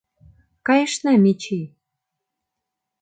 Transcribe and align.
Кайышна, 0.67 1.11
Мичий. 1.23 1.65